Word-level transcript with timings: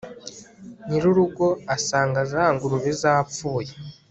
nyiri 0.87 1.07
urugo 1.11 1.47
asanga 1.75 2.19
za 2.31 2.43
ngurube 2.53 2.91
zapfuye 3.01 3.71